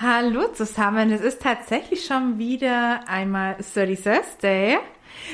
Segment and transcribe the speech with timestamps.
[0.00, 4.78] Hallo zusammen, es ist tatsächlich schon wieder einmal 30 Thursday.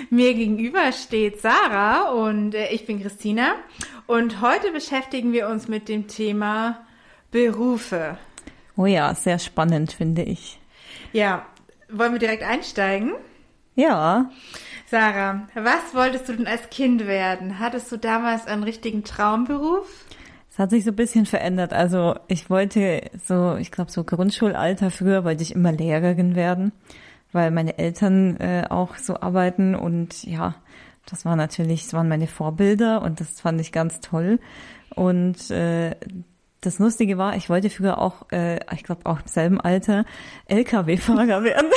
[0.09, 3.57] Mir gegenüber steht Sarah und äh, ich bin Christina
[4.07, 6.87] und heute beschäftigen wir uns mit dem Thema
[7.31, 8.17] Berufe.
[8.75, 10.59] Oh ja, sehr spannend finde ich.
[11.13, 11.45] Ja,
[11.91, 13.13] wollen wir direkt einsteigen?
[13.75, 14.31] Ja.
[14.87, 17.59] Sarah, was wolltest du denn als Kind werden?
[17.59, 20.07] Hattest du damals einen richtigen Traumberuf?
[20.55, 21.73] Es hat sich so ein bisschen verändert.
[21.73, 26.71] Also ich wollte so, ich glaube so Grundschulalter früher wollte ich immer Lehrerin werden,
[27.33, 30.55] weil meine Eltern äh, auch so arbeiten und ja,
[31.07, 34.39] das war natürlich, das waren meine Vorbilder und das fand ich ganz toll.
[34.95, 35.97] Und äh,
[36.65, 40.05] das Lustige war, ich wollte früher auch, äh, ich glaube auch im selben Alter,
[40.47, 41.71] LKW-Fahrer werden.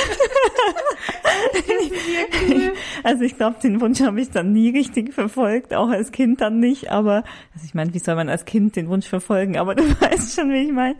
[2.48, 2.72] cool.
[3.04, 6.58] Also ich glaube, den Wunsch habe ich dann nie richtig verfolgt, auch als Kind dann
[6.58, 6.90] nicht.
[6.90, 7.24] Aber
[7.54, 9.56] also ich meine, wie soll man als Kind den Wunsch verfolgen?
[9.56, 10.96] Aber du weißt schon, wie ich meine.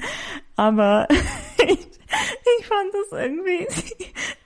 [0.57, 1.09] Aber
[1.59, 3.67] ich, ich fand das irgendwie,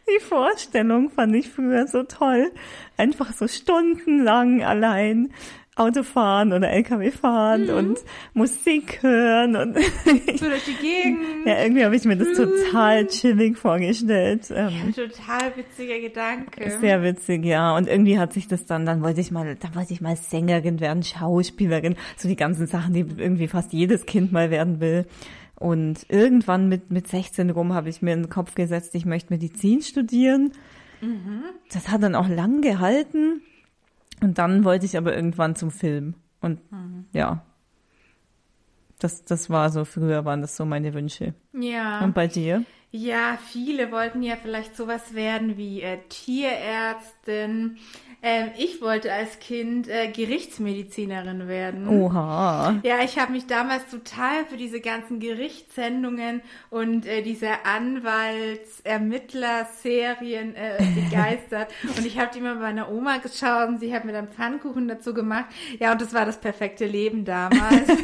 [0.08, 2.50] die Vorstellung fand ich früher so toll.
[2.96, 5.32] Einfach so stundenlang allein
[5.74, 7.74] Auto fahren oder LKW fahren mhm.
[7.74, 7.98] und
[8.34, 11.22] Musik hören und so durch die Gegend.
[11.46, 12.44] Ja, irgendwie habe ich mir das mhm.
[12.44, 14.52] total chillig vorgestellt.
[14.54, 16.78] Ähm, ja, total witziger Gedanke.
[16.78, 17.76] Sehr witzig, ja.
[17.76, 20.78] Und irgendwie hat sich das dann, dann wollte ich mal, dann wollte ich mal Sängerin
[20.78, 25.06] werden, Schauspielerin, so die ganzen Sachen, die irgendwie fast jedes Kind mal werden will.
[25.56, 29.32] Und irgendwann mit, mit 16 rum habe ich mir in den Kopf gesetzt, ich möchte
[29.32, 30.52] Medizin studieren.
[31.00, 31.42] Mhm.
[31.72, 33.42] Das hat dann auch lang gehalten.
[34.22, 36.14] Und dann wollte ich aber irgendwann zum Film.
[36.40, 37.06] Und mhm.
[37.12, 37.44] ja,
[38.98, 41.34] das, das war so, früher waren das so meine Wünsche.
[41.52, 42.04] Ja.
[42.04, 42.64] Und bei dir?
[42.90, 47.78] Ja, viele wollten ja vielleicht sowas werden wie äh, Tierärztin.
[48.24, 51.88] Ähm, ich wollte als Kind äh, Gerichtsmedizinerin werden.
[51.88, 52.76] Oha.
[52.84, 60.78] Ja, ich habe mich damals total für diese ganzen Gerichtssendungen und äh, diese Anwalts-Ermittler-Serien äh,
[61.10, 61.74] begeistert.
[61.96, 64.86] und ich habe die mal bei meiner Oma geschaut und sie hat mir dann Pfannkuchen
[64.86, 65.46] dazu gemacht.
[65.80, 67.88] Ja, und das war das perfekte Leben damals.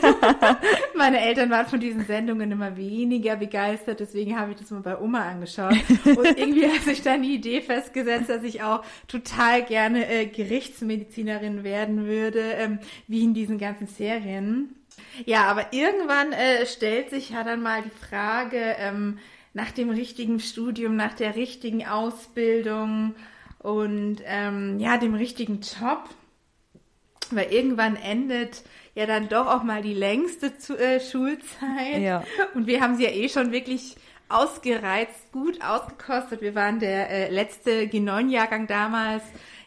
[0.98, 4.98] Meine Eltern waren von diesen Sendungen immer weniger begeistert, deswegen habe ich das mal bei
[4.98, 5.76] Oma angeschaut.
[6.04, 11.62] Und irgendwie hat sich dann die Idee festgesetzt, dass ich auch total gerne äh, Gerichtsmedizinerin
[11.62, 14.74] werden würde, ähm, wie in diesen ganzen Serien.
[15.24, 19.18] Ja, aber irgendwann äh, stellt sich ja dann mal die Frage ähm,
[19.54, 23.14] nach dem richtigen Studium, nach der richtigen Ausbildung
[23.60, 26.08] und ähm, ja, dem richtigen Job.
[27.30, 28.62] Weil irgendwann endet
[28.98, 32.02] ja dann doch auch mal die längste äh, Schulzeit.
[32.02, 32.24] Ja.
[32.54, 33.96] Und wir haben sie ja eh schon wirklich
[34.28, 36.42] ausgereizt, gut ausgekostet.
[36.42, 39.22] Wir waren der äh, letzte G9-Jahrgang damals.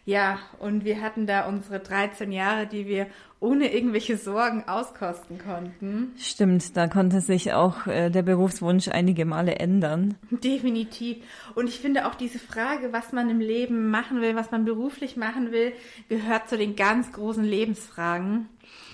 [0.06, 3.08] Ja, und wir hatten da unsere 13 Jahre, die wir
[3.40, 6.14] ohne irgendwelche Sorgen auskosten konnten.
[6.18, 10.16] Stimmt, da konnte sich auch äh, der Berufswunsch einige Male ändern.
[10.30, 11.18] Definitiv.
[11.56, 15.18] Und ich finde auch diese Frage, was man im Leben machen will, was man beruflich
[15.18, 15.74] machen will,
[16.08, 18.48] gehört zu den ganz großen Lebensfragen.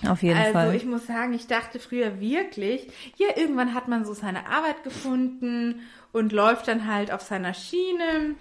[0.06, 0.66] Auf jeden also, Fall.
[0.66, 2.86] Also ich muss sagen, ich dachte früher wirklich,
[3.16, 5.80] ja, irgendwann hat man so seine Arbeit gefunden
[6.12, 8.34] und läuft dann halt auf seiner Schiene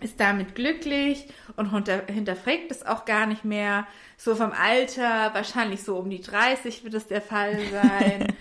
[0.00, 1.26] ist damit glücklich
[1.56, 1.70] und
[2.08, 3.86] hinterfragt es auch gar nicht mehr.
[4.16, 8.32] So vom Alter, wahrscheinlich so um die 30 wird es der Fall sein.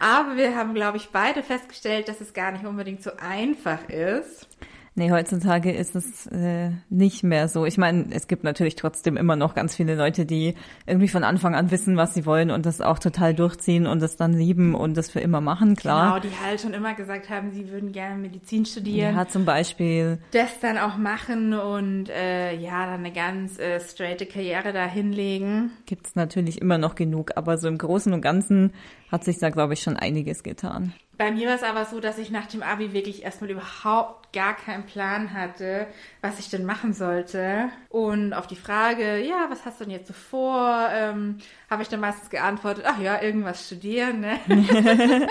[0.00, 4.46] Aber wir haben, glaube ich, beide festgestellt, dass es gar nicht unbedingt so einfach ist.
[4.94, 7.64] Nee, heutzutage ist es äh, nicht mehr so.
[7.64, 10.54] Ich meine, es gibt natürlich trotzdem immer noch ganz viele Leute, die
[10.86, 14.16] irgendwie von Anfang an wissen, was sie wollen und das auch total durchziehen und das
[14.16, 16.20] dann lieben und das für immer machen, klar.
[16.20, 19.16] Genau, die halt schon immer gesagt haben, sie würden gerne Medizin studieren.
[19.16, 20.18] Ja, zum Beispiel.
[20.32, 25.70] Das dann auch machen und äh, ja, dann eine ganz äh, straighte Karriere da hinlegen.
[25.86, 28.74] Gibt's natürlich immer noch genug, aber so im Großen und Ganzen
[29.10, 30.92] hat sich da, glaube ich, schon einiges getan.
[31.18, 34.56] Bei mir war es aber so, dass ich nach dem Abi wirklich erstmal überhaupt gar
[34.56, 35.86] keinen Plan hatte,
[36.22, 37.68] was ich denn machen sollte.
[37.90, 41.88] Und auf die Frage, ja, was hast du denn jetzt so vor, ähm, habe ich
[41.88, 44.40] dann meistens geantwortet, ach ja, irgendwas studieren, ne?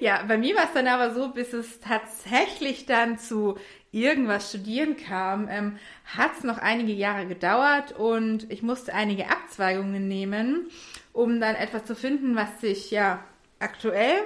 [0.00, 3.56] ja, bei mir war es dann aber so, bis es tatsächlich dann zu
[3.92, 10.08] irgendwas studieren kam, ähm, hat es noch einige Jahre gedauert und ich musste einige Abzweigungen
[10.08, 10.68] nehmen,
[11.12, 13.22] um dann etwas zu finden, was sich ja
[13.60, 14.20] aktuell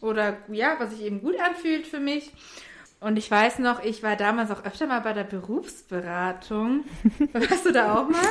[0.00, 2.32] oder ja, was sich eben gut anfühlt für mich.
[3.00, 6.84] Und ich weiß noch, ich war damals auch öfter mal bei der Berufsberatung.
[7.32, 8.26] Warst du da auch mal?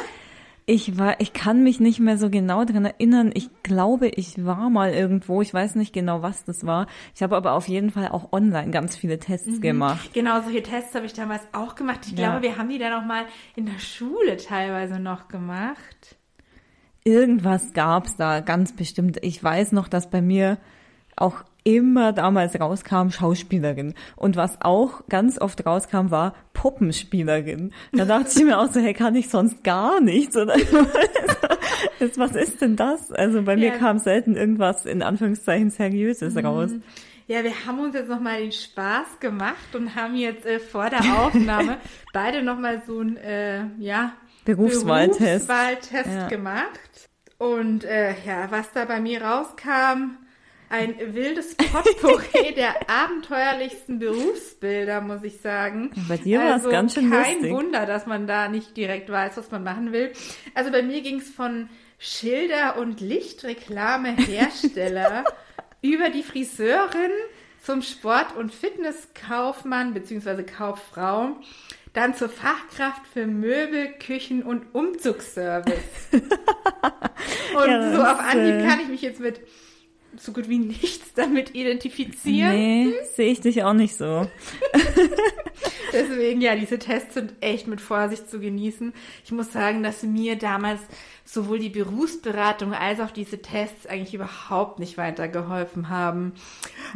[0.69, 3.31] Ich war, ich kann mich nicht mehr so genau daran erinnern.
[3.33, 5.41] Ich glaube, ich war mal irgendwo.
[5.41, 6.87] Ich weiß nicht genau, was das war.
[7.15, 9.61] Ich habe aber auf jeden Fall auch online ganz viele Tests mhm.
[9.61, 10.13] gemacht.
[10.13, 12.01] Genau, solche Tests habe ich damals auch gemacht.
[12.03, 12.31] Ich ja.
[12.31, 13.23] glaube, wir haben die dann auch mal
[13.55, 16.17] in der Schule teilweise noch gemacht.
[17.05, 19.19] Irgendwas gab's da ganz bestimmt.
[19.21, 20.57] Ich weiß noch, dass bei mir
[21.15, 23.93] auch immer damals rauskam, Schauspielerin.
[24.15, 27.73] Und was auch ganz oft rauskam, war Puppenspielerin.
[27.91, 30.37] Da dachte ich mir auch so, hey, kann ich sonst gar nichts?
[30.37, 30.53] Oder
[32.15, 33.11] was ist denn das?
[33.11, 33.77] Also bei mir Ja.
[33.77, 36.71] kam selten irgendwas in Anführungszeichen Seriöses raus.
[37.27, 41.01] Ja, wir haben uns jetzt nochmal den Spaß gemacht und haben jetzt äh, vor der
[41.19, 41.79] Aufnahme
[42.13, 44.13] beide nochmal so ein, äh, ja,
[44.45, 45.19] Berufswahltest.
[45.47, 46.27] Berufswahltest Ja.
[46.29, 47.09] gemacht.
[47.37, 50.15] Und äh, ja, was da bei mir rauskam,
[50.69, 55.91] ein wildes Potpourri der abenteuerlichsten Berufsbilder, muss ich sagen.
[56.07, 57.53] Bei dir war es also ganz schön kein lustig.
[57.53, 60.11] Wunder, dass man da nicht direkt weiß, was man machen will.
[60.53, 61.69] Also bei mir ging es von
[61.99, 65.23] Schilder- und Lichtreklamehersteller
[65.81, 67.11] über die Friseurin
[67.63, 70.43] zum Sport- und Fitnesskaufmann bzw.
[70.43, 71.37] Kauffrau,
[71.93, 75.73] dann zur Fachkraft für Möbel, Küchen und Umzugsservice.
[76.11, 79.39] und Ja, so auf Anhieb äh, kann ich mich jetzt mit
[80.19, 82.51] so gut wie nichts damit identifizieren.
[82.55, 84.29] Nee, sehe ich dich auch nicht so.
[85.93, 88.93] Deswegen, ja, diese Tests sind echt mit Vorsicht zu genießen.
[89.23, 90.81] Ich muss sagen, dass mir damals
[91.23, 96.33] sowohl die Berufsberatung als auch diese Tests eigentlich überhaupt nicht weitergeholfen haben.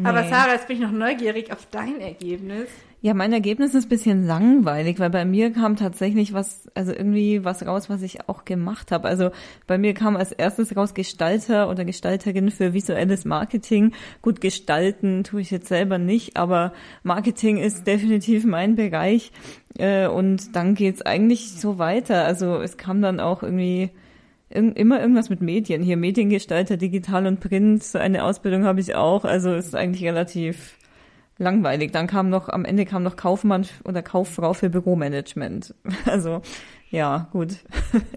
[0.03, 0.29] Aber Nee.
[0.29, 2.67] Sarah, jetzt bin ich noch neugierig auf dein Ergebnis.
[3.03, 7.43] Ja, mein Ergebnis ist ein bisschen langweilig, weil bei mir kam tatsächlich was, also irgendwie
[7.43, 9.07] was raus, was ich auch gemacht habe.
[9.07, 9.31] Also
[9.65, 13.93] bei mir kam als erstes raus Gestalter oder Gestalterin für visuelles Marketing.
[14.21, 19.31] Gut, gestalten tue ich jetzt selber nicht, aber Marketing ist definitiv mein Bereich.
[19.79, 22.25] Äh, Und dann geht's eigentlich so weiter.
[22.25, 23.89] Also es kam dann auch irgendwie
[24.53, 25.81] irg- immer irgendwas mit Medien.
[25.81, 29.25] Hier Mediengestalter, digital und print, so eine Ausbildung habe ich auch.
[29.25, 30.77] Also es ist eigentlich relativ
[31.41, 31.91] langweilig.
[31.91, 35.73] Dann kam noch, am Ende kam noch Kaufmann oder Kauffrau für Büromanagement.
[36.05, 36.41] Also,
[36.89, 37.49] ja, gut.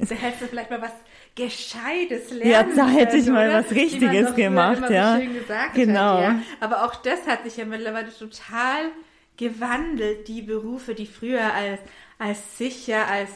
[0.00, 0.92] Also hättest du vielleicht mal was
[1.36, 3.58] Gescheites lernen Ja, da hätte ich mal oder?
[3.64, 5.14] was Richtiges gemacht, immer ja.
[5.16, 6.16] So schön gesagt Genau.
[6.18, 6.38] Hat, ja.
[6.60, 8.90] Aber auch das hat sich ja mittlerweile total
[9.36, 11.80] gewandelt, die Berufe, die früher als,
[12.18, 13.30] als sicher, als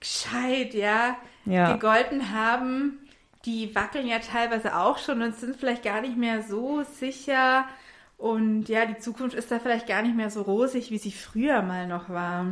[0.00, 1.72] gescheit, ja, Ja.
[1.72, 3.00] gegolten haben,
[3.44, 7.64] die wackeln ja teilweise auch schon und sind vielleicht gar nicht mehr so sicher.
[8.24, 11.60] Und ja, die Zukunft ist da vielleicht gar nicht mehr so rosig, wie sie früher
[11.60, 12.46] mal noch war.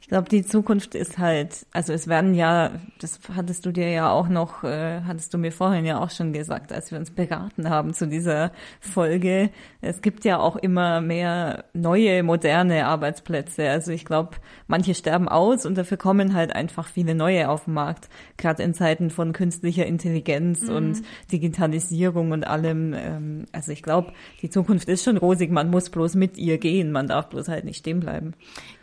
[0.00, 4.10] Ich glaube, die Zukunft ist halt, also es werden ja, das hattest du dir ja
[4.10, 7.68] auch noch, äh, hattest du mir vorhin ja auch schon gesagt, als wir uns beraten
[7.68, 8.50] haben zu dieser
[8.80, 9.50] Folge.
[9.82, 13.68] Es gibt ja auch immer mehr neue, moderne Arbeitsplätze.
[13.68, 17.74] Also ich glaube, manche sterben aus und dafür kommen halt einfach viele neue auf den
[17.74, 18.08] Markt.
[18.38, 22.94] Gerade in Zeiten von künstlicher Intelligenz und Digitalisierung und allem.
[22.94, 25.50] Ähm, also ich glaube, die Zukunft ist schon rosig.
[25.50, 26.90] Man muss bloß mit ihr gehen.
[26.90, 28.32] Man darf bloß halt nicht stehen bleiben.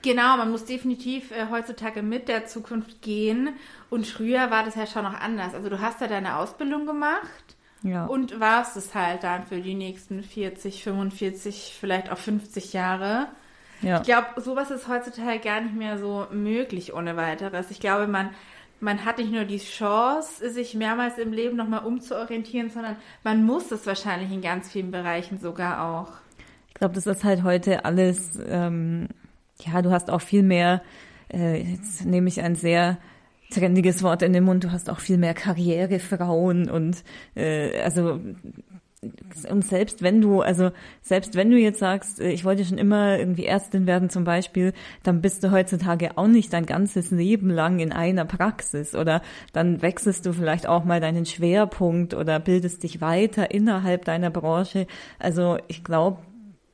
[0.03, 3.50] Genau, man muss definitiv äh, heutzutage mit der Zukunft gehen.
[3.89, 5.54] Und früher war das ja schon noch anders.
[5.54, 8.06] Also du hast ja deine Ausbildung gemacht Ja.
[8.06, 13.27] und warst es halt dann für die nächsten 40, 45, vielleicht auch 50 Jahre.
[13.81, 13.98] ja.
[14.01, 17.71] Ich glaube, sowas ist heutzutage gar nicht mehr so möglich ohne weiteres.
[17.71, 18.30] Ich glaube, man,
[18.80, 23.71] man hat nicht nur die Chance, sich mehrmals im Leben nochmal umzuorientieren, sondern man muss
[23.71, 26.12] es wahrscheinlich in ganz vielen Bereichen sogar auch.
[26.69, 29.07] Ich glaube, das ist halt heute alles, ähm,
[29.65, 30.81] ja, du hast auch viel mehr,
[31.33, 32.98] äh, jetzt nehme ich ein sehr
[33.50, 37.04] trendiges Wort in den Mund, du hast auch viel mehr Karrierefrauen und
[37.36, 38.19] äh, also
[39.50, 40.71] und selbst wenn du, also
[41.01, 44.74] selbst wenn du jetzt sagst, äh, ich wollte schon immer irgendwie Ärztin werden zum Beispiel,
[45.03, 49.22] dann bist du heutzutage auch nicht dein ganzes Leben lang in einer Praxis oder
[49.53, 54.88] dann wechselst du vielleicht auch mal deinen Schwerpunkt oder bildest dich weiter innerhalb deiner Branche.
[55.20, 56.20] Also ich glaube,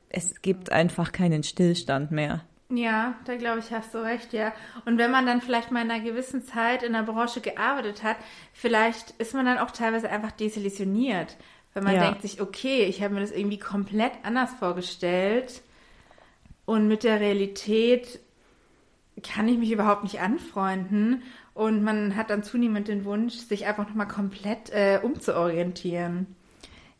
[0.08, 2.42] es gibt einfach keinen Stillstand mehr.
[2.76, 4.52] Ja, da glaube ich, hast du recht, ja.
[4.84, 8.16] Und wenn man dann vielleicht mal in einer gewissen Zeit in der Branche gearbeitet hat,
[8.52, 11.36] vielleicht ist man dann auch teilweise einfach desillusioniert.
[11.74, 12.00] Wenn man Ja.
[12.00, 15.62] denkt sich, okay, ich habe mir das irgendwie komplett anders vorgestellt
[16.66, 18.20] und mit der Realität
[19.22, 21.22] kann ich mich überhaupt nicht anfreunden.
[21.54, 26.26] Und man hat dann zunehmend den Wunsch, sich einfach nochmal komplett äh, umzuorientieren.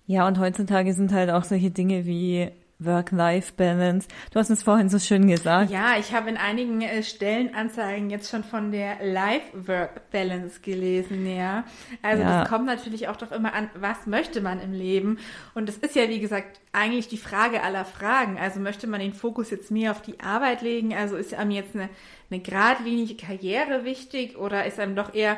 [0.06, 4.08] Ja, und heutzutage sind halt auch solche Dinge wie Work-Life-Balance.
[4.32, 5.70] Du hast es vorhin so schön gesagt.
[5.70, 11.64] Ja, ich habe in einigen äh, Stellenanzeigen jetzt schon von der Life-Work-Balance gelesen, ja.
[12.02, 12.40] Also Ja.
[12.40, 15.18] das kommt natürlich auch doch immer an, was möchte man im Leben?
[15.54, 18.38] Und das ist ja, wie gesagt, eigentlich die Frage aller Fragen.
[18.38, 20.94] Also möchte man den Fokus jetzt mehr auf die Arbeit legen?
[20.94, 21.88] Also ist einem jetzt eine,
[22.30, 25.36] eine geradlinige Karriere wichtig oder ist einem doch eher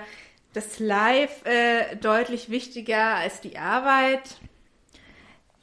[0.54, 4.38] das Life äh, deutlich wichtiger als die Arbeit?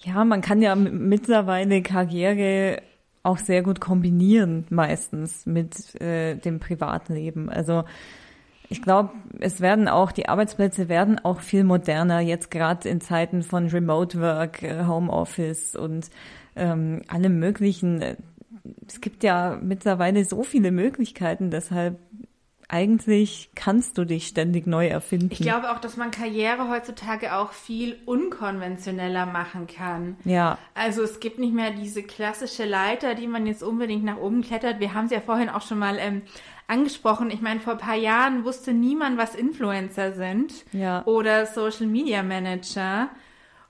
[0.05, 2.81] Ja, man kann ja mittlerweile Karriere
[3.23, 7.49] auch sehr gut kombinieren, meistens mit äh, dem Privatleben.
[7.49, 7.85] Also
[8.69, 13.43] ich glaube, es werden auch, die Arbeitsplätze werden auch viel moderner, jetzt gerade in Zeiten
[13.43, 16.09] von Remote Work, äh, Homeoffice und
[16.55, 18.03] ähm, allem möglichen.
[18.87, 21.97] Es gibt ja mittlerweile so viele Möglichkeiten, deshalb
[22.69, 25.29] eigentlich kannst du dich ständig neu erfinden.
[25.31, 30.17] Ich glaube auch, dass man Karriere heutzutage auch viel unkonventioneller machen kann.
[30.25, 30.57] Ja.
[30.73, 34.79] Also es gibt nicht mehr diese klassische Leiter, die man jetzt unbedingt nach oben klettert.
[34.79, 36.21] Wir haben es ja vorhin auch schon mal ähm,
[36.67, 37.29] angesprochen.
[37.31, 41.03] Ich meine, vor ein paar Jahren wusste niemand, was Influencer sind Ja.
[41.05, 43.09] oder Social Media Manager.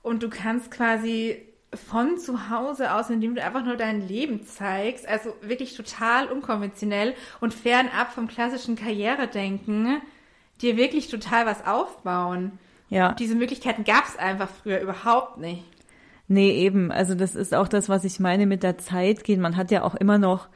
[0.02, 1.42] Und du kannst quasi
[1.78, 7.14] von zu Hause aus, indem du einfach nur dein Leben zeigst, also wirklich total unkonventionell
[7.42, 10.02] und fernab vom klassischen Karrieredenken,
[10.62, 12.60] dir wirklich total was aufbauen.
[12.90, 13.14] Ja.
[13.14, 15.64] Diese Möglichkeiten gab es einfach früher überhaupt nicht.
[16.28, 16.92] Nee, eben.
[16.92, 19.42] Also das ist auch das, was ich meine mit der Zeit gehen.
[19.42, 20.48] Man hat ja auch immer noch,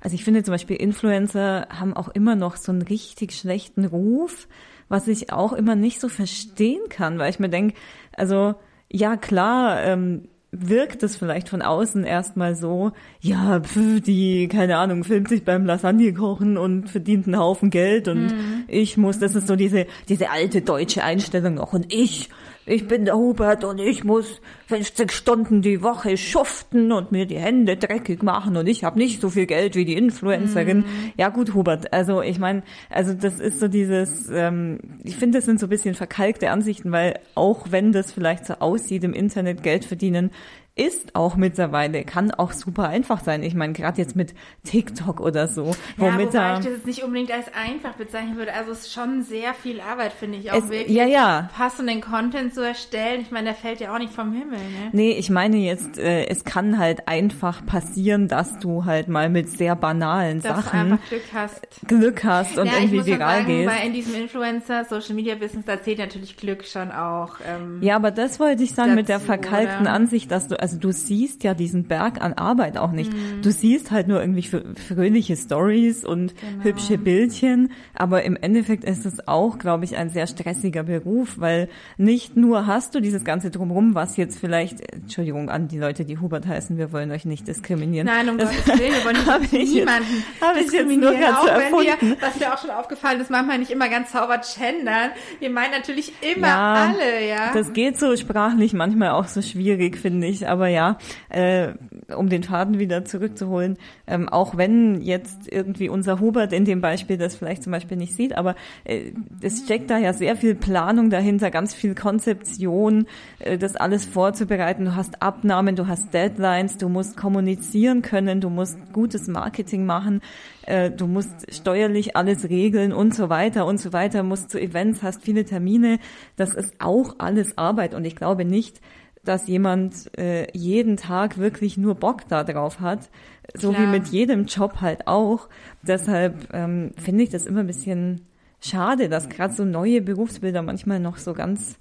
[0.00, 4.48] also ich finde zum Beispiel Influencer haben auch immer noch so einen richtig schlechten Ruf,
[4.88, 7.74] was ich auch immer nicht so verstehen kann, weil ich mir denke,
[8.16, 8.54] also
[8.90, 15.02] ja klar, ähm, wirkt es vielleicht von außen erstmal so, ja, pf, die, keine Ahnung,
[15.02, 18.34] filmt sich beim Lasagne kochen und verdient einen Haufen Geld und
[18.68, 22.28] ich muss, das ist so diese, diese alte deutsche Einstellung noch und ich,
[22.64, 27.38] ich bin der Hubert und ich muss 50 Stunden die Woche schuften und mir die
[27.38, 30.84] Hände dreckig machen und ich habe nicht so viel Geld wie die Influencerin.
[31.16, 35.46] Ja gut, Hubert, also ich meine, also das ist so dieses, ähm, ich finde, das
[35.46, 39.62] sind so ein bisschen verkalkte Ansichten, weil auch wenn das vielleicht so aussieht, im Internet
[39.62, 40.30] Geld verdienen,
[40.74, 43.42] ist auch mittlerweile, kann auch super einfach sein.
[43.42, 46.86] Ich meine, gerade jetzt mit TikTok oder so, Ja, womit wobei da ich das jetzt
[46.86, 48.54] nicht unbedingt als einfach bezeichnen würde.
[48.54, 52.00] Also es ist schon sehr viel Arbeit, finde ich, auch es, wirklich ja, ja, passenden
[52.00, 53.20] Content zu erstellen.
[53.20, 54.88] Ich meine, der fällt ja auch nicht vom Himmel, ne?
[54.92, 59.50] Nee, ich meine jetzt, äh, es kann halt einfach passieren, dass du halt mal mit
[59.50, 61.60] sehr banalen Dass du Sachen einfach Glück hast.
[61.86, 63.70] Glück hast und ja, irgendwie viral sagen, gehst.
[63.70, 67.36] weil in diesem Influencer, Social Media Business, da zählt natürlich Glück schon auch.
[67.46, 69.92] Ähm, Ja, aber das wollte ich sagen mit der dazu, verkalkten oder?
[69.92, 73.12] Ansicht, dass du, also du siehst ja diesen Berg an Arbeit auch nicht.
[73.12, 73.42] Mhm.
[73.42, 76.64] Du siehst halt nur irgendwie frö- fröhliche Stories und Genau.
[76.64, 81.68] hübsche Bildchen, aber im Endeffekt ist es auch, glaube ich, ein sehr stressiger Beruf, weil
[81.98, 86.18] nicht nur hast du dieses ganze Drumherum, was jetzt vielleicht, Entschuldigung an die Leute, die
[86.18, 88.06] Hubert heißen, wir wollen euch nicht diskriminieren.
[88.06, 91.46] Nein, um Gottes Willen, wir wollen nicht ich jetzt- niemanden jetzt nur diskriminieren, ganz auch
[91.46, 91.72] wenn
[92.10, 95.10] wir, was mir auch schon aufgefallen ist, manchmal nicht immer ganz sauber gendern.
[95.40, 97.52] Wir meinen natürlich immer Ja, alle, ja.
[97.52, 100.46] Das geht so sprachlich manchmal auch so schwierig, finde ich.
[100.52, 100.98] Aber ja,
[101.30, 101.68] äh,
[102.14, 107.16] um den Faden wieder zurückzuholen, ähm, auch wenn jetzt irgendwie unser Hubert in dem Beispiel
[107.16, 108.54] das vielleicht zum Beispiel nicht sieht, aber
[108.84, 113.06] äh, es steckt da ja sehr viel Planung dahinter, ganz viel Konzeption,
[113.38, 114.84] äh, das alles vorzubereiten.
[114.84, 120.20] Du hast Abnahmen, du hast Deadlines, du musst kommunizieren können, du musst gutes Marketing machen,
[120.66, 125.02] äh, du musst steuerlich alles regeln und so weiter und so weiter, musst zu Events,
[125.02, 125.98] hast viele Termine.
[126.36, 128.82] Das ist auch alles Arbeit und ich glaube nicht,
[129.24, 133.10] dass jemand äh, jeden Tag wirklich nur Bock da drauf hat,
[133.54, 133.82] so Klar.
[133.82, 135.48] wie mit jedem Job halt auch.
[135.82, 138.22] Deshalb ähm, finde ich das immer ein bisschen
[138.60, 141.78] schade, dass gerade so neue Berufsbilder manchmal noch so ganz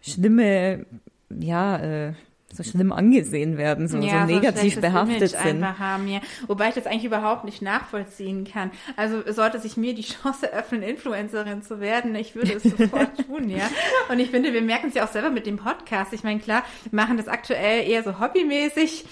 [0.00, 0.86] schlimme,
[1.30, 2.12] ja, äh,
[2.54, 5.78] so schlimm angesehen werden, so, so ein negativ schlechtes behaftet Image sind.
[5.78, 6.20] Haben, ja.
[6.46, 8.70] Wobei ich das eigentlich überhaupt nicht nachvollziehen kann.
[8.96, 13.48] Also sollte sich mir die Chance öffnen, Influencerin zu werden, ich würde es sofort tun,
[13.50, 13.68] ja.
[14.08, 16.12] Und ich finde, wir merken es ja auch selber mit dem Podcast.
[16.12, 19.04] Ich meine, klar, wir machen das aktuell eher so hobbymäßig.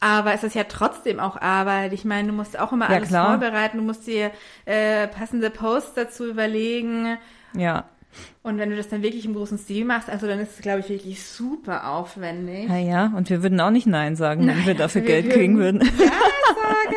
[0.00, 1.94] Aber es ist ja trotzdem auch Arbeit.
[1.94, 3.38] Ich meine, du musst auch immer Ja, alles klar.
[3.38, 4.32] vorbereiten, du musst dir
[4.66, 7.16] äh, passende Posts dazu überlegen.
[7.56, 7.84] Ja.
[8.42, 10.80] Und wenn du das dann wirklich im großen Stil machst, also dann ist es, glaube
[10.80, 12.68] ich, wirklich super aufwendig.
[12.68, 15.58] Ja, ja, und wir würden auch nicht Nein sagen, wenn wir dafür wir Geld kriegen
[15.58, 15.80] würden.
[15.98, 16.10] Ja
[16.64, 16.96] sagen.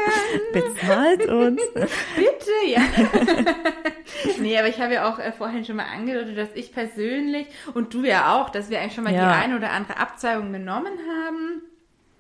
[0.53, 1.61] Bezahlt uns.
[1.73, 2.81] Bitte, ja.
[4.39, 7.93] nee, aber ich habe ja auch äh, vorhin schon mal angedeutet, dass ich persönlich und
[7.93, 9.33] du ja auch, dass wir eigentlich schon mal Ja.
[9.33, 10.93] die eine oder andere Abzweigung genommen
[11.25, 11.61] haben.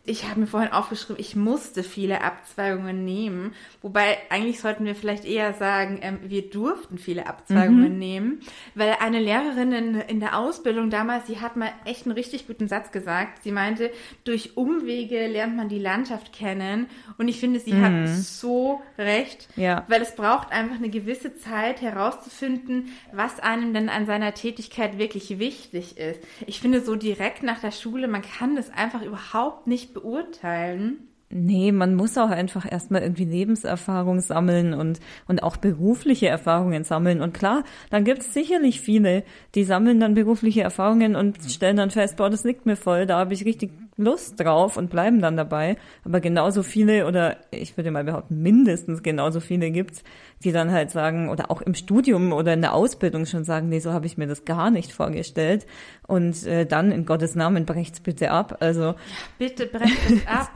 [0.09, 3.53] Ich habe mir vorhin aufgeschrieben, ich musste viele Abzweigungen nehmen.
[3.81, 8.39] Wobei eigentlich sollten wir vielleicht eher sagen, ähm, wir durften viele Abzweigungen nehmen.
[8.73, 12.69] Weil eine Lehrerin in, in der Ausbildung damals, die hat mal echt einen richtig guten
[12.69, 13.43] Satz gesagt.
[13.43, 13.91] Sie meinte,
[14.23, 16.87] durch Umwege lernt man die Landschaft kennen.
[17.17, 19.49] Und ich finde, sie hat so recht.
[19.57, 19.83] Ja.
[19.89, 25.37] Weil es braucht einfach eine gewisse Zeit herauszufinden, was einem denn an seiner Tätigkeit wirklich
[25.37, 26.21] wichtig ist.
[26.45, 31.07] Ich finde so direkt nach der Schule, man kann das einfach überhaupt nicht beurteilen.
[31.29, 37.21] Nee, man muss auch einfach erstmal irgendwie Lebenserfahrung sammeln und, und auch berufliche Erfahrungen sammeln.
[37.21, 39.23] Und klar, dann gibt's sicherlich viele,
[39.53, 43.19] die sammeln dann berufliche Erfahrungen und stellen dann fest, boah, das liegt mir voll, da
[43.19, 45.75] habe ich richtig Lust drauf und bleiben dann dabei.
[46.05, 50.03] Aber genauso viele oder ich würde mal behaupten, mindestens genauso viele gibt's,
[50.43, 53.79] die dann halt sagen, oder auch im Studium oder in der Ausbildung schon sagen, nee,
[53.79, 55.65] so habe ich mir das gar nicht vorgestellt.
[56.05, 58.57] Und äh, dann in Gottes Namen brecht's bitte ab.
[58.59, 58.95] Also ja,
[59.39, 60.51] bitte brecht es ab.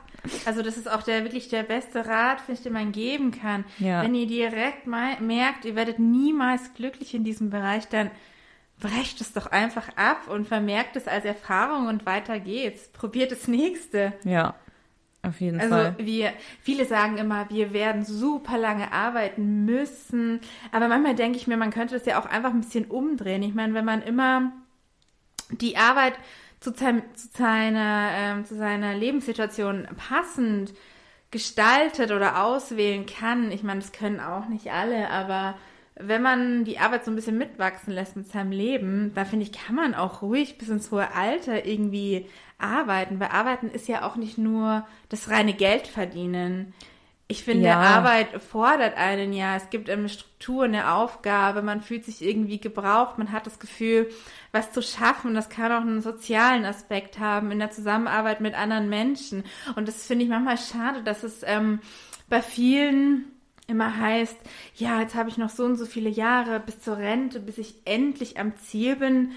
[0.45, 3.65] Also das ist auch der wirklich der beste Rat, finde ich, den man geben kann.
[3.79, 4.03] Ja.
[4.03, 8.11] Wenn ihr direkt merkt, ihr werdet niemals glücklich in diesem Bereich, dann
[8.81, 12.89] brecht es doch einfach ab und vermerkt es als Erfahrung und weiter geht's.
[12.89, 14.11] Probiert das nächste.
[14.25, 14.55] Ja,
[15.23, 15.85] auf jeden also Fall.
[15.85, 20.41] Also wir, viele sagen immer, wir werden super lange arbeiten müssen.
[20.71, 23.43] Aber manchmal denke ich mir, man könnte das ja auch einfach ein bisschen umdrehen.
[23.43, 24.51] Ich meine, wenn man immer
[25.51, 26.15] die Arbeit
[26.59, 27.03] zu, zu,
[27.37, 30.73] seiner, ähm, zu seiner Lebenssituation passend
[31.29, 35.55] gestaltet oder auswählen kann, ich meine, das können auch nicht alle, aber
[35.95, 39.51] wenn man die Arbeit so ein bisschen mitwachsen lässt mit seinem Leben, da finde ich,
[39.51, 44.15] kann man auch ruhig bis ins hohe Alter irgendwie arbeiten, weil Arbeiten ist ja auch
[44.15, 46.73] nicht nur das reine Geld verdienen.
[47.27, 47.79] Ich finde, ja.
[47.79, 49.55] Arbeit fordert einen ja.
[49.55, 54.09] Es gibt eine Struktur, eine Aufgabe, man fühlt sich irgendwie gebraucht, man hat das Gefühl,
[54.51, 55.33] was zu schaffen.
[55.33, 59.45] Das kann auch einen sozialen Aspekt haben in der Zusammenarbeit mit anderen Menschen.
[59.77, 61.79] Und das finde ich manchmal schade, dass es ähm,
[62.27, 63.31] bei vielen
[63.71, 64.37] immer heißt,
[64.75, 67.75] ja, jetzt habe ich noch so und so viele Jahre bis zur Rente, bis ich
[67.85, 69.31] endlich am Ziel bin.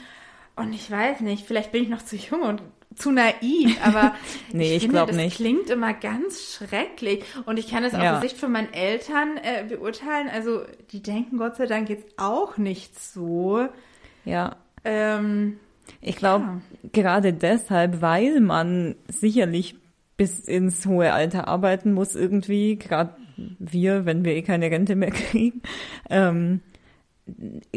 [0.56, 2.62] Und ich weiß nicht, vielleicht bin ich noch zu jung und
[2.94, 4.14] zu naiv, aber
[4.52, 5.36] nee, ich, ich glaube nicht.
[5.36, 7.98] klingt immer ganz schrecklich und ich kann es ja.
[7.98, 10.28] aus der Sicht von meinen Eltern äh, beurteilen.
[10.32, 10.62] Also
[10.92, 13.68] die denken Gott sei Dank jetzt auch nicht so.
[14.24, 14.56] Ja.
[14.84, 15.58] Ähm,
[16.00, 16.88] ich glaube ja.
[16.92, 19.76] gerade deshalb, weil man sicherlich
[20.16, 25.10] bis ins hohe Alter arbeiten muss irgendwie, gerade wir, wenn wir eh keine Rente mehr
[25.10, 25.62] kriegen,
[26.10, 26.60] ähm,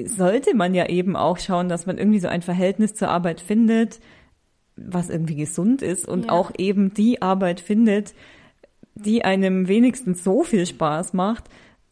[0.06, 4.00] sollte man ja eben auch schauen, dass man irgendwie so ein Verhältnis zur Arbeit findet,
[4.76, 6.32] was irgendwie gesund ist und ja.
[6.32, 8.14] auch eben die Arbeit findet,
[8.96, 11.46] die einem wenigstens so viel Spaß macht,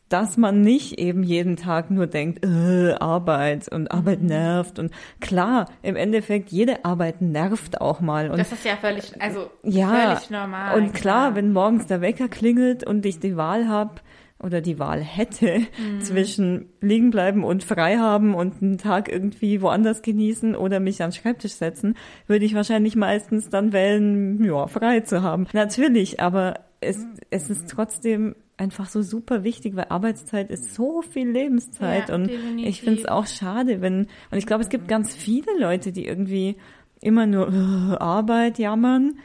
[0.10, 5.66] dass man nicht eben jeden Tag nur denkt, äh, Arbeit und Arbeit nervt und klar,
[5.82, 10.30] im Endeffekt jede Arbeit nervt auch mal und das ist ja völlig also ja, völlig
[10.30, 10.78] normal.
[10.78, 14.02] Und klar, klar, wenn morgens der Wecker klingelt und ich die Wahl habe
[14.42, 16.02] oder die Wahl hätte mhm.
[16.02, 21.12] zwischen liegen bleiben und frei haben und einen Tag irgendwie woanders genießen oder mich an
[21.12, 21.96] den Schreibtisch setzen,
[22.28, 25.48] würde ich wahrscheinlich meistens dann wählen, ja, frei zu haben.
[25.54, 31.30] Natürlich, aber es, es ist trotzdem einfach so super wichtig, weil Arbeitszeit ist so viel
[31.30, 32.70] Lebenszeit ja, und definitiv.
[32.70, 36.06] ich finde es auch schade, wenn und ich glaube, es gibt ganz viele Leute, die
[36.06, 36.56] irgendwie
[37.02, 39.20] immer nur uh, Arbeit jammern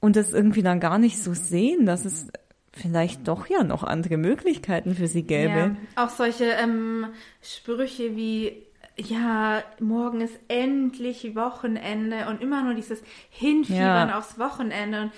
[0.00, 2.28] und das irgendwie dann gar nicht so sehen, dass es
[2.72, 5.76] vielleicht doch ja noch andere Möglichkeiten für sie gäbe.
[5.96, 7.06] Ja, auch solche ähm,
[7.42, 13.00] Sprüche wie ja, morgen ist endlich Wochenende und immer nur dieses
[13.30, 14.18] Hinfiebern ja.
[14.18, 15.12] aufs Wochenende und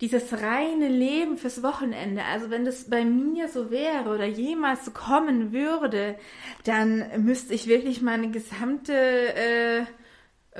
[0.00, 4.90] dieses reine Leben fürs Wochenende, also wenn das bei mir so wäre oder jemals so
[4.90, 6.16] kommen würde,
[6.64, 9.84] dann müsste ich wirklich meine gesamte äh,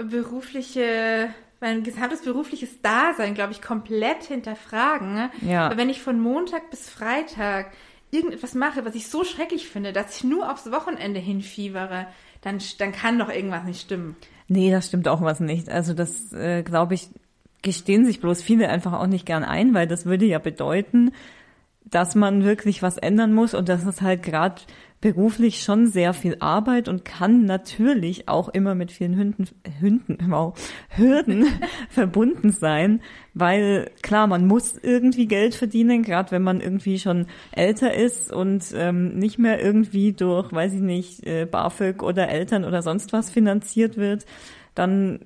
[0.03, 1.29] berufliche,
[1.61, 5.15] mein gesamtes berufliches Dasein, glaube ich, komplett hinterfragen.
[5.15, 5.31] Ne?
[5.43, 5.67] Ja.
[5.67, 7.73] Aber wenn ich von Montag bis Freitag
[8.11, 12.07] irgendetwas mache, was ich so schrecklich finde, dass ich nur aufs Wochenende hinfiebere,
[12.41, 14.17] dann, dann kann doch irgendwas nicht stimmen.
[14.49, 15.69] Nee, das stimmt auch was nicht.
[15.69, 17.09] Also das äh, glaube ich
[17.67, 21.11] gestehen sich bloß viele einfach auch nicht gern ein, weil das würde ja bedeuten,
[21.85, 24.63] dass man wirklich was ändern muss und das ist halt gerade
[25.01, 29.49] beruflich schon sehr viel Arbeit und kann natürlich auch immer mit vielen Hünden,
[29.81, 30.55] Hünden, wow,
[30.91, 31.47] Hürden
[31.91, 33.03] verbunden sein,
[33.35, 38.65] weil klar, man muss irgendwie Geld verdienen, gerade wenn man irgendwie schon älter ist und
[38.75, 43.29] ähm, nicht mehr irgendwie durch, weiß ich nicht, äh, BAföG oder Eltern oder sonst was
[43.29, 44.25] finanziert wird,
[44.77, 45.21] dann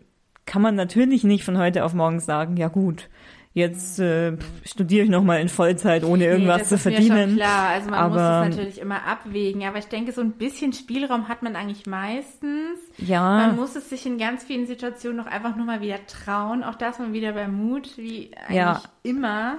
[0.50, 3.08] kann man natürlich nicht von heute auf morgen sagen, ja gut,
[3.52, 7.16] jetzt äh, studiere ich nochmal in Vollzeit, ohne irgendwas nee, zu verdienen.
[7.16, 10.22] Mir schon klar, also man aber, muss es natürlich immer abwägen, aber ich denke, so
[10.22, 12.80] ein bisschen Spielraum hat man eigentlich meistens.
[12.98, 13.46] Ja.
[13.46, 16.74] Man muss es sich in ganz vielen Situationen noch einfach nur mal wieder trauen, auch
[16.74, 18.82] das mal wieder bei Mut, wie eigentlich ja.
[19.04, 19.58] immer.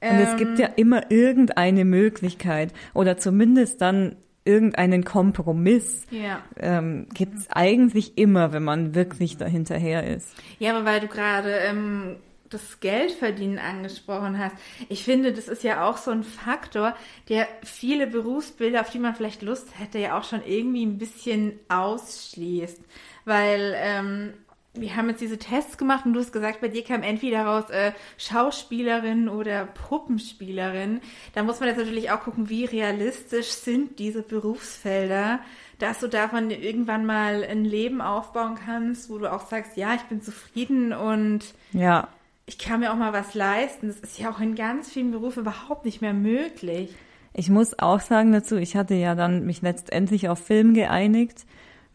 [0.00, 4.14] Und es gibt ja ähm, immer irgendeine Möglichkeit oder zumindest dann
[4.46, 6.42] irgendeinen Kompromiss ja.
[6.58, 10.28] ähm, gibt es eigentlich immer, wenn man wirklich dahinterher ist.
[10.58, 12.16] Ja, aber weil du gerade ähm,
[12.50, 14.54] das Geldverdienen angesprochen hast.
[14.88, 16.94] Ich finde, das ist ja auch so ein Faktor,
[17.28, 21.58] der viele Berufsbilder, auf die man vielleicht Lust hätte, ja auch schon irgendwie ein bisschen
[21.68, 22.80] ausschließt.
[23.24, 24.34] Weil ähm,
[24.80, 27.70] wir haben jetzt diese Tests gemacht und du hast gesagt, bei dir kam entweder raus
[27.70, 31.00] äh, Schauspielerin oder Puppenspielerin.
[31.34, 35.40] Da muss man jetzt natürlich auch gucken, wie realistisch sind diese Berufsfelder,
[35.78, 40.02] dass du davon irgendwann mal ein Leben aufbauen kannst, wo du auch sagst, ja, ich
[40.02, 42.08] bin zufrieden und ja.
[42.46, 43.88] ich kann mir auch mal was leisten.
[43.88, 46.94] Das ist ja auch in ganz vielen Berufen überhaupt nicht mehr möglich.
[47.34, 51.44] Ich muss auch sagen dazu, ich hatte ja dann mich letztendlich auf Film geeinigt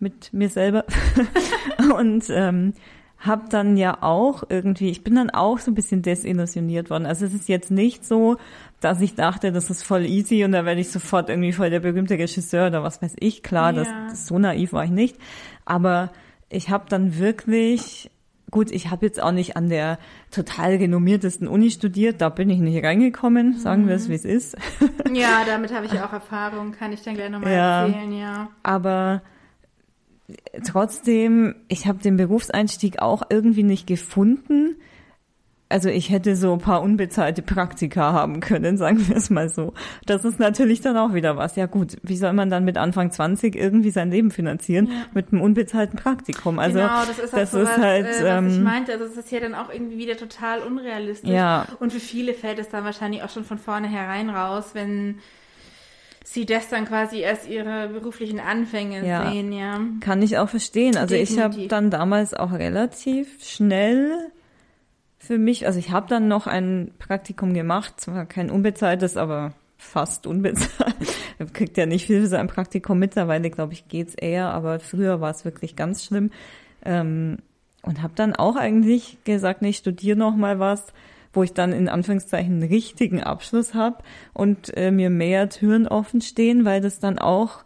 [0.01, 0.85] mit mir selber
[1.97, 2.73] und ähm,
[3.19, 7.05] habe dann ja auch irgendwie, ich bin dann auch so ein bisschen desillusioniert worden.
[7.05, 8.37] Also es ist jetzt nicht so,
[8.79, 11.81] dass ich dachte, das ist voll easy und da werde ich sofort irgendwie voll der
[11.81, 13.43] berühmte Regisseur oder was weiß ich.
[13.43, 13.83] Klar, ja.
[14.07, 15.17] das, so naiv war ich nicht.
[15.65, 16.11] Aber
[16.49, 18.09] ich habe dann wirklich
[18.51, 19.97] Gut, ich habe jetzt auch nicht an der
[20.29, 23.87] total renommiertesten Uni studiert, da bin ich nicht reingekommen, sagen mhm.
[23.87, 24.57] wir es, wie es ist.
[25.13, 28.49] Ja, damit habe ich ja auch Erfahrung, kann ich dann gleich nochmal ja, erzählen, ja.
[28.61, 29.21] Aber
[30.65, 34.75] trotzdem, ich habe den Berufseinstieg auch irgendwie nicht gefunden
[35.71, 39.73] also ich hätte so ein paar unbezahlte Praktika haben können, sagen wir es mal so.
[40.05, 41.55] Das ist natürlich dann auch wieder was.
[41.55, 44.87] Ja gut, wie soll man dann mit Anfang 20 irgendwie sein Leben finanzieren?
[44.87, 44.93] Ja.
[45.13, 46.59] Mit einem unbezahlten Praktikum.
[46.59, 48.91] Also genau, das ist, das so ist was, halt, äh, was ähm, ich meinte.
[48.93, 51.29] Also das ist ja dann auch irgendwie wieder total unrealistisch.
[51.29, 51.65] Ja.
[51.79, 55.19] Und für viele fällt es dann wahrscheinlich auch schon von vornherein raus, wenn
[56.23, 59.29] sie das dann quasi erst ihre beruflichen Anfänge ja.
[59.31, 59.79] sehen, ja.
[59.99, 60.95] Kann ich auch verstehen.
[60.95, 61.35] Also Definitiv.
[61.35, 64.31] ich habe dann damals auch relativ schnell
[65.17, 65.65] für mich.
[65.65, 70.95] Also ich habe dann noch ein Praktikum gemacht, zwar kein unbezahltes, aber fast unbezahlt.
[71.53, 72.99] Kriegt ja nicht viel für sein Praktikum.
[72.99, 76.31] Mittlerweile, glaube ich, geht's eher, aber früher war es wirklich ganz schlimm.
[76.85, 77.37] Ähm,
[77.81, 80.93] und habe dann auch eigentlich gesagt, nee, ich studiere noch mal was,
[81.33, 86.21] wo ich dann in Anführungszeichen einen richtigen Abschluss habe und äh, mir mehr Türen offen
[86.21, 87.63] stehen, weil das dann auch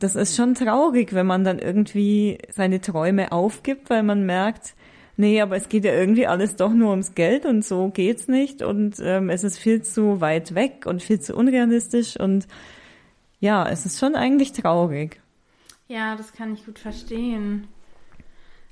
[0.00, 4.74] das ist schon traurig, wenn man dann irgendwie seine Träume aufgibt, weil man merkt,
[5.18, 8.62] nee, aber es geht ja irgendwie alles doch nur ums Geld und so geht's nicht
[8.62, 12.48] und ähm, es ist viel zu weit weg und viel zu unrealistisch und
[13.40, 15.20] ja, es ist schon eigentlich traurig.
[15.86, 17.68] Ja, das kann ich gut verstehen.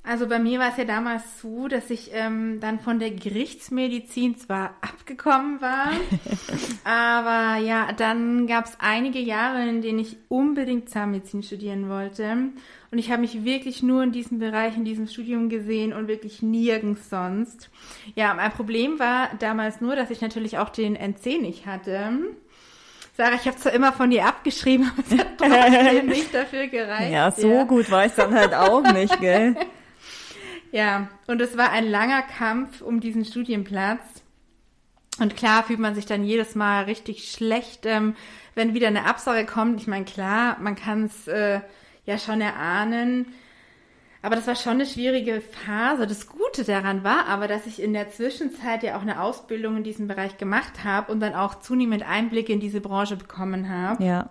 [0.08, 4.38] Also bei mir war es ja damals so, dass ich ähm, dann von der Gerichtsmedizin
[4.38, 5.90] zwar abgekommen war,
[6.84, 12.24] aber ja, dann gab es einige Jahre, in denen ich unbedingt Zahnmedizin studieren wollte.
[12.90, 16.40] Und ich habe mich wirklich nur in diesem Bereich, in diesem Studium gesehen und wirklich
[16.40, 17.68] nirgends sonst.
[18.14, 22.12] Ja, mein Problem war damals nur, dass ich natürlich auch den NC nicht hatte.
[23.14, 27.12] Sarah, ich habe zwar immer von dir abgeschrieben, aber es hat trotzdem nicht dafür gereicht.
[27.12, 27.64] Ja, so ja.
[27.64, 29.54] gut war ich dann halt auch nicht, gell?
[30.70, 34.02] Ja, und es war ein langer Kampf um diesen Studienplatz.
[35.18, 38.14] Und klar fühlt man sich dann jedes Mal richtig schlecht, ähm,
[38.54, 39.80] wenn wieder eine Absage kommt.
[39.80, 41.60] Ich meine, klar, man kann es äh,
[42.04, 43.26] ja schon erahnen.
[44.20, 46.06] Aber das war schon eine schwierige Phase.
[46.06, 49.84] Das Gute daran war aber, dass ich in der Zwischenzeit ja auch eine Ausbildung in
[49.84, 54.04] diesem Bereich gemacht habe und dann auch zunehmend Einblicke in diese Branche bekommen habe.
[54.04, 54.30] Ja.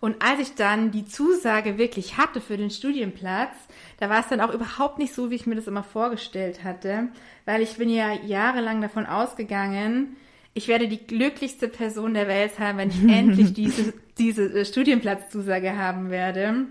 [0.00, 3.54] Und als ich dann die Zusage wirklich hatte für den Studienplatz,
[3.98, 7.08] da war es dann auch überhaupt nicht so, wie ich mir das immer vorgestellt hatte,
[7.44, 10.16] weil ich bin ja jahrelang davon ausgegangen,
[10.54, 15.76] ich werde die glücklichste Person der Welt haben, wenn ich endlich diese, diese äh, Studienplatzzusage
[15.76, 16.66] haben werde.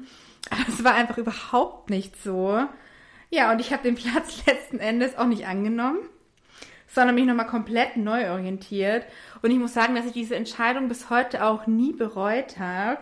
[0.50, 2.62] Aber es war einfach überhaupt nicht so.
[3.30, 6.00] Ja, und ich habe den Platz letzten Endes auch nicht angenommen,
[6.88, 9.06] sondern mich nochmal komplett neu orientiert.
[9.42, 13.00] Und ich muss sagen, dass ich diese Entscheidung bis heute auch nie bereut habe.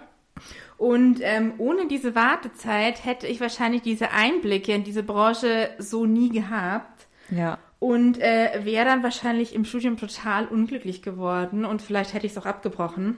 [0.77, 6.29] Und ähm, ohne diese Wartezeit hätte ich wahrscheinlich diese Einblicke in diese Branche so nie
[6.29, 7.07] gehabt.
[7.29, 7.57] Ja.
[7.79, 12.37] Und äh, wäre dann wahrscheinlich im Studium total unglücklich geworden und vielleicht hätte ich es
[12.37, 13.17] auch abgebrochen.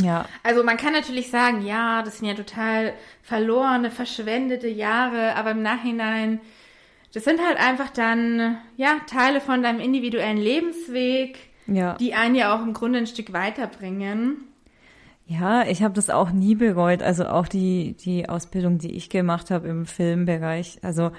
[0.00, 0.26] Ja.
[0.42, 5.62] Also man kann natürlich sagen, ja, das sind ja total verlorene, verschwendete Jahre, aber im
[5.62, 6.40] Nachhinein,
[7.12, 11.94] das sind halt einfach dann, ja, Teile von deinem individuellen Lebensweg, ja.
[11.94, 14.48] die einen ja auch im Grunde ein Stück weiterbringen.
[15.26, 17.02] Ja, ich habe das auch nie bereut.
[17.02, 20.78] Also auch die, die Ausbildung, die ich gemacht habe im Filmbereich.
[20.82, 21.12] Also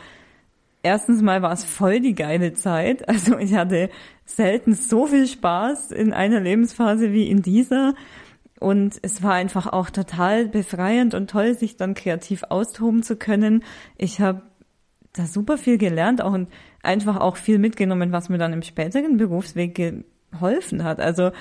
[0.84, 3.08] erstens mal war es voll die geile Zeit.
[3.16, 3.90] Also ich hatte
[4.26, 7.96] selten so viel Spaß in einer Lebensphase wie in dieser.
[8.60, 13.64] Und es war einfach auch total befreiend und toll, sich dann kreativ austoben zu können.
[13.98, 14.44] Ich habe
[15.14, 16.50] da super viel gelernt auch und
[16.84, 19.76] einfach auch viel mitgenommen, was mir dann im späteren Berufsweg
[20.36, 21.00] geholfen hat.
[21.00, 21.32] Also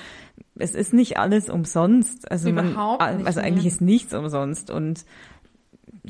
[0.55, 2.31] es ist nicht alles umsonst.
[2.31, 5.05] Also Überhaupt man, nicht also eigentlich ist nichts umsonst und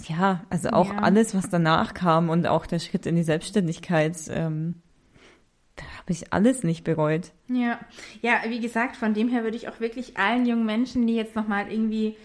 [0.07, 0.99] ja, also auch ja.
[0.99, 4.75] alles, was danach kam und auch der Schritt in die Selbstständigkeit, ähm,
[5.75, 7.31] da habe ich alles nicht bereut.
[7.47, 7.79] Ja,
[8.21, 11.35] ja, wie gesagt, von dem her würde ich auch wirklich allen jungen Menschen, die jetzt
[11.35, 12.15] nochmal irgendwie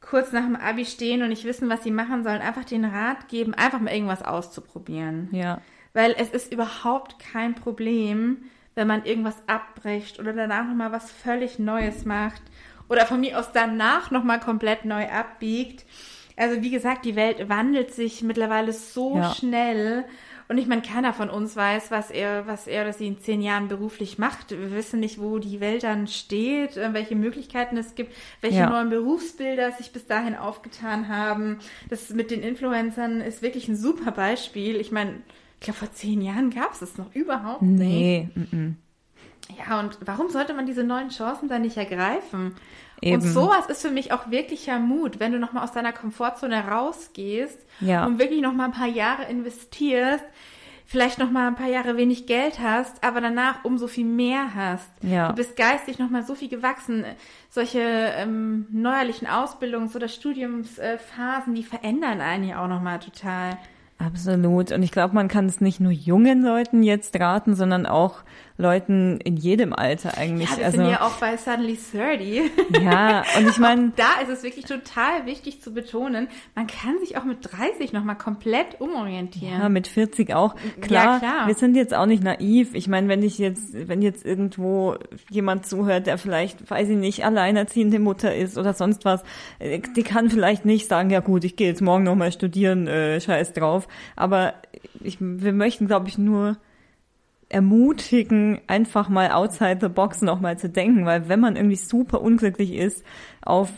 [0.00, 3.28] kurz nach dem Abi stehen und nicht wissen, was sie machen sollen, einfach den Rat
[3.28, 5.28] geben, einfach mal irgendwas auszuprobieren.
[5.32, 5.60] Ja.
[5.92, 8.44] Weil es ist überhaupt kein Problem,
[8.74, 12.42] wenn man irgendwas abbricht oder danach nochmal was völlig Neues macht
[12.88, 15.84] oder von mir aus danach nochmal komplett neu abbiegt.
[16.36, 19.34] Also wie gesagt, die Welt wandelt sich mittlerweile so ja.
[19.34, 20.04] schnell
[20.48, 23.40] Und ich meine, keiner von uns weiß, was er, was er oder sie in zehn
[23.40, 24.50] Jahren beruflich macht.
[24.50, 28.66] Wir wissen nicht, wo die Welt dann steht, äh, welche Möglichkeiten es gibt, welche Ja.
[28.66, 31.60] neuen Berufsbilder sich bis dahin aufgetan haben.
[31.88, 34.76] Das mit den Influencern ist wirklich ein super Beispiel.
[34.80, 35.22] Ich meine,
[35.64, 37.80] glaube, vor zehn Jahren gab es es noch überhaupt nicht.
[37.80, 38.28] Nee,
[39.68, 42.54] Ja, und warum sollte man diese neuen Chancen dann nicht ergreifen?
[43.02, 43.16] Eben.
[43.16, 47.58] Und sowas ist für mich auch wirklicher Mut, wenn du nochmal aus deiner Komfortzone rausgehst
[47.80, 48.06] Ja.
[48.06, 50.24] und wirklich nochmal ein paar Jahre investierst,
[50.86, 54.88] vielleicht nochmal ein paar Jahre wenig Geld hast, aber danach umso viel mehr hast.
[55.02, 55.28] Ja.
[55.28, 57.04] Du bist geistig nochmal so viel gewachsen.
[57.50, 63.56] Solche ähm, neuerlichen Ausbildungs- oder Studiumsphasen, die verändern einen ja auch nochmal total.
[63.98, 64.72] Absolut.
[64.72, 68.24] Und ich glaube, man kann es nicht nur jungen Leuten jetzt raten, sondern auch
[68.56, 70.48] Leuten in jedem Alter eigentlich.
[70.50, 72.50] Ja, wir also sind ja auch bei Suddenly 30.
[72.82, 77.16] ja, und ich meine, da ist es wirklich total wichtig zu betonen, man kann sich
[77.18, 79.60] auch mit 30 nochmal komplett umorientieren.
[79.60, 80.54] Ja, mit 40 auch.
[80.80, 81.48] Klar, klar.
[81.48, 82.74] wir sind jetzt auch nicht naiv.
[82.74, 84.96] Ich meine, wenn ich jetzt, wenn jetzt irgendwo
[85.30, 89.24] jemand zuhört, der vielleicht, weiß ich nicht, alleinerziehende Mutter ist oder sonst was,
[89.58, 93.20] äh, die kann vielleicht nicht sagen, ja gut, ich gehe jetzt morgen nochmal studieren, äh,
[93.20, 93.88] scheiß drauf.
[94.14, 94.54] Aber
[95.02, 96.56] ich, wir möchten, glaube ich, nur
[97.54, 102.72] ermutigen, einfach mal outside the box nochmal zu denken, weil wenn man irgendwie super unglücklich
[102.74, 103.04] ist
[103.42, 103.70] auf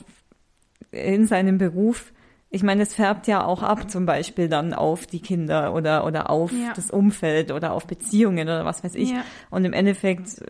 [0.90, 2.12] in seinem Beruf,
[2.48, 6.30] ich meine, es färbt ja auch ab, zum Beispiel dann auf die Kinder oder, oder
[6.30, 6.72] auf Ja.
[6.74, 9.10] das Umfeld oder auf Beziehungen oder was weiß ich.
[9.10, 9.24] Ja.
[9.50, 10.42] Und im Endeffekt,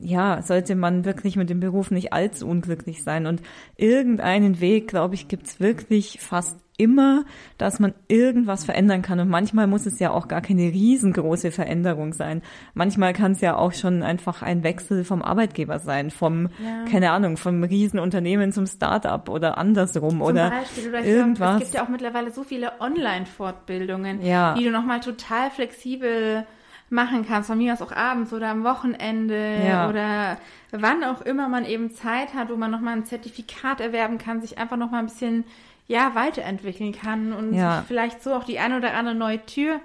[0.00, 3.26] ja, sollte man wirklich mit dem Beruf nicht allzu unglücklich sein.
[3.26, 3.42] Und
[3.76, 7.24] irgendeinen Weg, glaube ich, gibt's wirklich fast immer,
[7.58, 9.20] dass man irgendwas verändern kann.
[9.20, 12.40] Und manchmal muss es ja auch gar keine riesengroße Veränderung sein.
[12.72, 16.84] Manchmal kann es ja auch schon einfach ein Wechsel vom Arbeitgeber sein, vom, Ja.
[16.90, 21.38] keine Ahnung, vom Riesenunternehmen zum Start-up oder andersrum Zum oder Beispiel, oder irgendwas.
[21.48, 24.54] Glaub, es gibt ja auch mittlerweile so viele Online-Fortbildungen, Ja.
[24.54, 26.46] die du nochmal total flexibel
[26.90, 29.90] machen kannst, von mir aus auch abends oder am Wochenende Ja.
[29.90, 30.38] oder
[30.70, 34.56] wann auch immer man eben Zeit hat, wo man nochmal ein Zertifikat erwerben kann, sich
[34.56, 35.44] einfach nochmal ein bisschen
[35.88, 37.84] ja, weiterentwickeln kann und Ja.
[37.88, 39.80] vielleicht so auch die eine oder andere neue Tür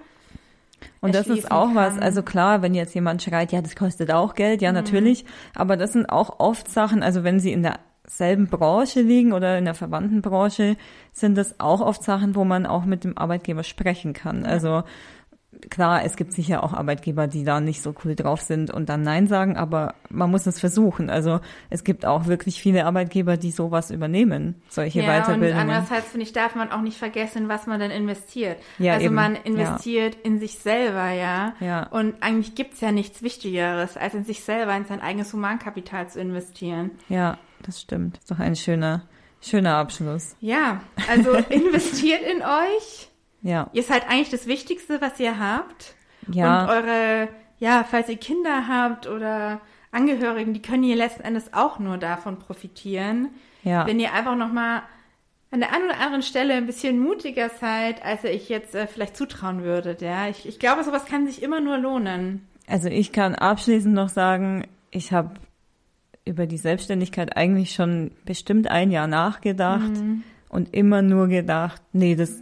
[1.02, 2.04] Und das ist auch was, kann.
[2.04, 4.66] also klar, wenn jetzt jemand schreit, ja, das kostet auch Geld, Mhm.
[4.66, 9.32] ja, natürlich, aber das sind auch oft Sachen, also wenn sie in derselben Branche liegen
[9.32, 10.76] oder in der verwandten Branche,
[11.14, 14.46] sind das auch oft Sachen, wo man auch mit dem Arbeitgeber sprechen kann.
[14.46, 14.84] Also
[15.70, 19.02] klar, es gibt sicher auch Arbeitgeber, die da nicht so cool drauf sind und dann
[19.02, 21.10] Nein sagen, aber man muss es versuchen.
[21.10, 21.40] Also
[21.70, 25.70] es gibt auch wirklich viele Arbeitgeber, die sowas übernehmen, solche ja, und Weiterbildungen.
[25.70, 28.58] andererseits finde ich, darf man auch nicht vergessen, was man dann investiert.
[28.80, 29.16] Ja, also eben.
[29.16, 29.42] man Ja.
[29.44, 31.54] investiert in sich selber, ja.
[31.60, 31.88] Ja.
[31.88, 36.20] Und eigentlich gibt's ja nichts Wichtigeres, als in sich selber, in sein eigenes Humankapital zu
[36.20, 36.92] investieren.
[37.10, 38.18] ja, das stimmt.
[38.18, 39.04] Ist doch ein schöner,
[39.42, 40.36] schöner Abschluss.
[40.42, 43.10] Ja, also investiert in euch.
[43.44, 43.70] Ja.
[43.74, 45.96] Ihr seid eigentlich das Wichtigste, was ihr habt.
[46.32, 46.64] Ja.
[46.64, 47.28] Und eure,
[47.60, 49.60] ja, falls ihr Kinder habt oder
[49.92, 53.30] Angehörigen, die können hier letzten Endes auch nur davon profitieren.
[53.64, 53.86] Ja.
[53.86, 54.82] Wenn ihr einfach nochmal
[55.52, 58.88] an der einen oder anderen Stelle ein bisschen mutiger seid, als ihr euch jetzt äh,
[58.88, 60.28] vielleicht zutrauen würdet, ja.
[60.28, 62.48] Ich, ich glaube, sowas kann sich immer nur lohnen.
[62.68, 65.32] Also ich kann abschließend noch sagen, ich habe
[66.26, 70.24] über die Selbstständigkeit eigentlich schon bestimmt ein Jahr nachgedacht Mhm.
[70.50, 72.42] und immer nur gedacht, nee, das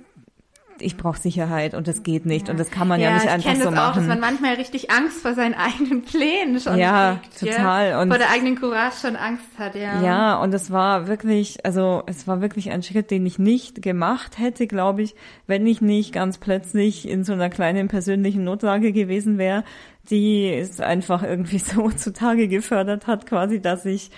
[0.82, 3.52] ich brauche Sicherheit und das geht nicht und das kann man ja, nicht ich einfach
[3.52, 4.08] kenne so das auch, dass machen.
[4.08, 7.40] man manchmal richtig Angst vor seinen eigenen Plänen schon Ja, kriegt.
[7.40, 7.90] total.
[7.90, 8.02] Ja?
[8.02, 10.02] Und- vor der eigenen Courage schon Angst hat, ja.
[10.02, 14.38] Ja, und es war wirklich, also es war wirklich ein Schritt, den ich nicht gemacht
[14.40, 15.16] hätte, glaube ich,
[15.48, 19.64] wenn ich nicht ganz plötzlich in so einer kleinen persönlichen Notlage gewesen wäre,
[20.10, 24.12] die es einfach irgendwie so zutage gefördert hat, quasi, dass ich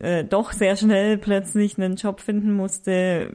[0.00, 3.34] äh, doch sehr schnell plötzlich einen Job finden musste,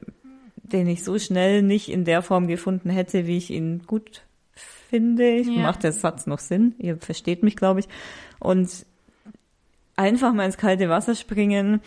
[0.64, 4.24] den ich so schnell nicht in der Form gefunden hätte, wie ich ihn gut
[4.56, 5.30] finde.
[5.30, 5.62] Ich Ja.
[5.62, 6.76] macht der Satz noch Sinn.
[6.80, 7.88] Ihr versteht mich, glaube ich.
[8.40, 8.86] Und
[9.96, 11.82] einfach mal ins kalte Wasser springen.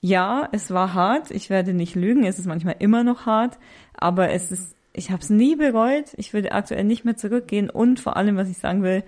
[0.00, 1.30] Ja, es war hart.
[1.30, 2.24] Ich werde nicht lügen.
[2.24, 3.58] Es ist manchmal immer noch hart,
[3.94, 4.74] aber es ist.
[4.96, 6.06] Ich habe es nie bereut.
[6.16, 7.68] Ich würde aktuell nicht mehr zurückgehen.
[7.68, 9.02] Und vor allem, was ich sagen will,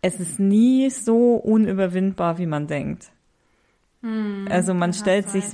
[0.00, 3.12] es ist nie so unüberwindbar, wie man denkt.
[4.48, 5.50] also man Hm, stellt sich ja.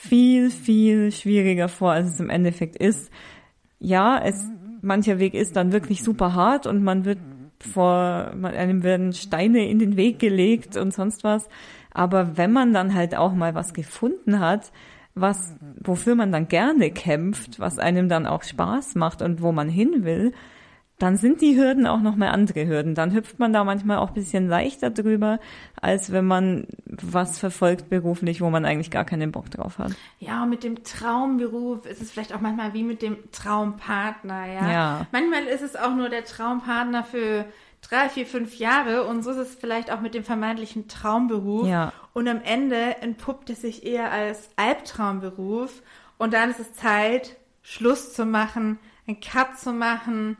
[0.00, 3.10] Viel, viel schwieriger vor, als es im Endeffekt ist.
[3.80, 4.48] Ja, es,
[4.80, 7.18] mancher Weg ist dann wirklich super hart und man wird
[7.58, 11.48] vor, einem werden Steine in den Weg gelegt und sonst was.
[11.90, 14.70] Aber wenn man dann halt auch mal was gefunden hat,
[15.16, 19.68] was, wofür man dann gerne kämpft, was einem dann auch Spaß macht und wo man
[19.68, 20.32] hin will,
[20.98, 22.96] dann sind die Hürden auch nochmal andere Hürden.
[22.96, 25.38] Dann hüpft man da manchmal auch ein bisschen leichter drüber,
[25.80, 29.92] als wenn man was verfolgt beruflich, wo man eigentlich gar keinen Bock drauf hat.
[30.18, 34.72] Ja, und mit dem Traumberuf ist es vielleicht auch manchmal wie mit dem Traumpartner, ja.
[34.72, 35.06] Ja.
[35.12, 37.44] Manchmal ist es auch nur der Traumpartner für
[37.80, 41.68] drei, vier, fünf Jahre und so ist es vielleicht auch mit dem vermeintlichen Traumberuf.
[41.68, 41.92] Ja.
[42.12, 45.80] Und am Ende entpuppt es sich eher als Albtraumberuf
[46.18, 50.36] und dann ist es Zeit, Schluss zu machen, einen Cut zu machen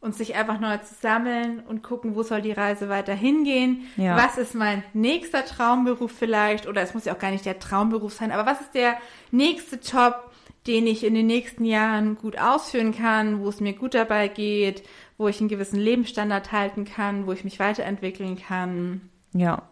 [0.00, 3.88] und sich einfach neu zu sammeln und gucken, wo soll die Reise weiter hingehen.
[3.96, 4.16] Ja.
[4.16, 6.66] Was ist mein nächster Traumberuf vielleicht?
[6.68, 8.96] Oder es muss ja auch gar nicht der Traumberuf sein, aber was ist der
[9.32, 10.30] nächste Job,
[10.66, 14.84] den ich in den nächsten Jahren gut ausführen kann, wo es mir gut dabei geht,
[15.16, 19.10] wo ich einen gewissen Lebensstandard halten kann, wo ich mich weiterentwickeln kann.
[19.32, 19.62] Ja.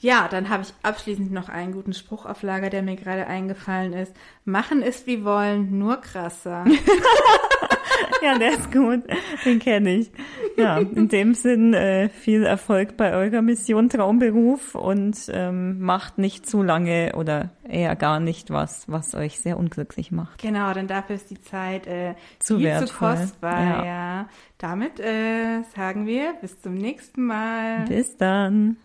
[0.00, 3.94] Ja, dann habe ich abschließend noch einen guten Spruch auf Lager, der mir gerade eingefallen
[3.94, 4.12] ist.
[4.44, 6.66] Machen ist wie wollen, nur krasser.
[8.22, 9.02] Ja, der ist gut.
[9.44, 10.10] Den kenne ich.
[10.56, 16.46] Ja, in dem Sinn äh, viel Erfolg bei eurer Mission Traumberuf und ähm, macht nicht
[16.48, 20.40] zu lange oder eher gar nicht was, was euch sehr unglücklich macht.
[20.40, 23.16] Genau, denn dafür ist die Zeit äh, Zu viel wertvoll.
[23.16, 23.60] zu kostbar.
[23.60, 23.84] Ja.
[23.84, 24.28] Ja.
[24.58, 27.84] Damit äh, sagen wir bis zum nächsten Mal.
[27.88, 28.76] Bis dann.